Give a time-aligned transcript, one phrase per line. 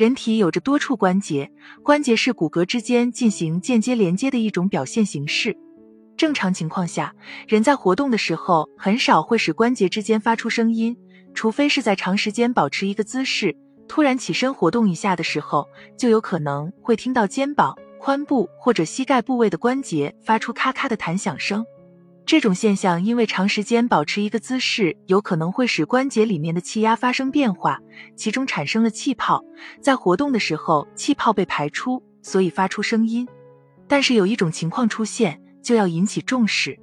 [0.00, 1.52] 人体有着多处关节，
[1.82, 5.54] 关节是骨骼之间进行间接连接的一种表现形式。
[6.16, 7.14] 正常情况下，
[7.46, 10.96] 人在活动的时候很少会使关节之间发出声音，
[11.34, 13.54] 除非是在长时间保持一个姿势，
[13.86, 15.68] 突然起身活动一下的时候，
[15.98, 21.62] 就有可能会听到肩膀、髋部或者膝盖部位的关节发出咔咔的弹响声。
[22.30, 27.80] 这种现象因为长时间保持一个姿势，有可能会使关节里面的气压发生变化，
[28.14, 29.42] 其中产生了气泡，
[29.80, 33.26] 在活动的时候气泡被排出，所以发出声音。
[33.88, 36.78] 但是有一种情况出现，就要引起重视：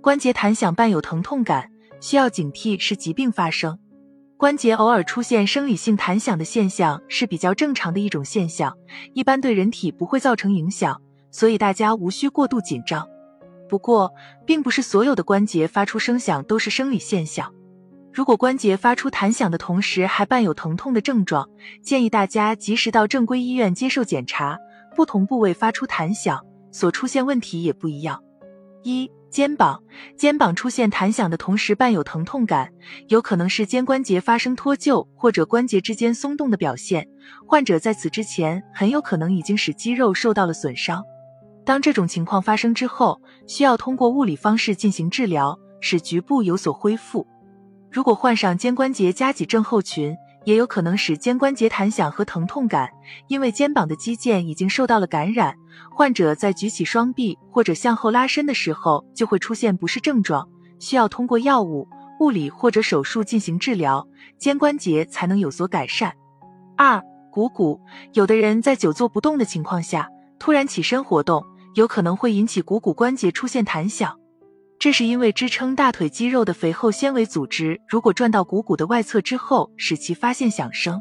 [0.00, 1.68] 关节弹响伴有疼痛感，
[2.00, 3.76] 需要警惕是疾病发生。
[4.36, 8.72] 关节偶尔出现生理性弹响的现象是比较正常的一种现象，
[9.12, 11.02] 一般对人体不会造成影响，
[11.32, 13.04] 所以大家无需过度紧张。
[13.74, 14.14] 不过，
[14.46, 17.52] 并不是所有的关节发出声响都是生理现象。
[18.12, 21.48] 如果关节发出弹响的同时还伴有疼痛的症状，
[21.82, 24.56] 建议大家及时到正规医院接受检查。
[24.94, 28.22] 不同部位发出弹响，所出现问题也不一样。
[28.84, 29.82] 一、肩膀，
[30.16, 32.70] 肩膀出现弹响的同时伴有疼痛感，
[33.08, 37.08] 有可能是肩关节发生脱臼或者关节之间松动的表现。
[37.44, 41.02] 患者在此之前很有可能已经使肌肉受到了损伤。
[41.64, 47.26] 当这种情况发生之后，需要通过物理方式进行治疗，使局部有所恢复。
[47.90, 52.90] 如果患上肩关节夹脊症候群，也有可能使肩关节弹响和疼痛感，
[53.28, 55.54] 因为肩膀的肌腱已经受到了感染。
[55.90, 60.46] 患者在举起双臂或者向后拉伸的时候，就会出现不适症状，
[60.78, 61.88] 需要通过药物、
[62.20, 66.12] 物理或者手术进行治疗，肩关节才能有所改善。
[66.76, 67.80] 二、股骨，
[68.12, 71.42] 有的人在久坐不动的情况下，突然起身活动。
[71.74, 74.18] 有可能会引起股骨关节出现弹响，
[74.78, 81.00] 这是因为支撑大腿肌肉的肥厚纤维组织如果转到股骨的外侧之后，使其发现响声。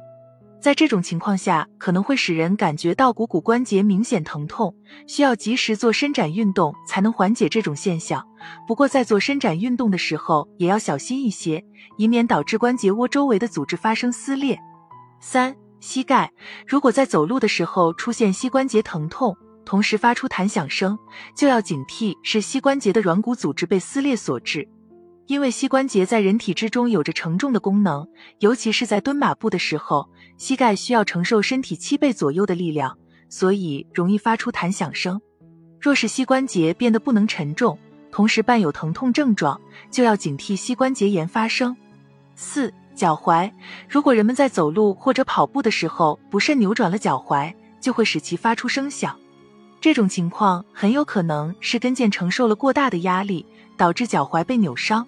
[0.59, 4.73] 在这种情况下，可能会使人感觉到股骨关节明显疼痛，
[5.05, 8.25] 需要及时做伸展运动才能缓解这种现象。
[8.65, 11.63] 不过在做伸展运动的时候，也要小心一些，
[11.97, 14.57] 以免导致关节窝周围的组织发生撕裂。
[15.19, 16.31] 三、膝盖，
[16.65, 19.35] 如果在走路的时候出现膝关节疼痛。
[19.65, 20.97] 同时发出弹响声，
[21.35, 24.67] 就要警惕是膝关节的软骨组织被撕裂所致。
[25.27, 28.05] 因为膝关节在人体之中有着承重的功能，
[28.39, 32.97] 尤其是在蹲马步的时候，膝盖需要承受身体七倍左右的力量，
[33.29, 35.21] 所以容易发出弹响声。
[35.79, 37.79] 若是膝关节变得不能承重，
[38.11, 39.59] 同时伴有疼痛症状，
[39.89, 41.75] 就要警惕膝关节炎发生。
[42.35, 43.49] 四、脚踝，
[43.87, 49.17] 如果人们在走路或者跑步的时候不慎扭转了脚踝，就会使其发出声响。
[49.83, 53.45] 这种情况很有可能是跟腱承受了过大的压力，
[53.75, 55.05] 导致脚踝被扭伤。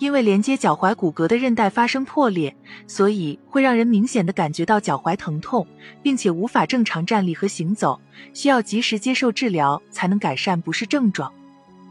[0.00, 2.52] 因为连接脚踝骨骼的韧带发生破裂，
[2.88, 5.64] 所以会让人明显的感觉到脚踝疼痛，
[6.02, 8.00] 并且无法正常站立和行走，
[8.34, 11.32] 需要及时接受治疗才能改善不适症状。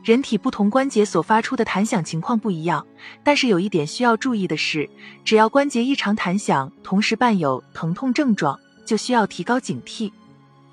[0.03, 2.85] 人体不同关节所发出的弹响情况不一样，
[3.24, 4.90] 但是有一点需要注意的是，
[5.24, 10.12] 只要关节异常弹响，同时伴有疼痛症状，就需要提高警惕。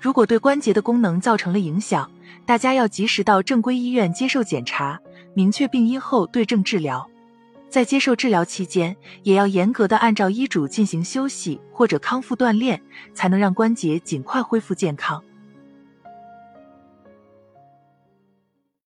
[0.07, 2.09] 如果对关节的功能造成了影响，
[2.45, 4.97] 大家要及时到正规医院接受检查，
[5.33, 7.05] 明确病因后对症治疗。
[7.67, 12.81] 在接受治疗期间，也要严格的按照医嘱进行休息或者康复锻炼，
[13.13, 15.21] 才能让关节尽快恢复健康。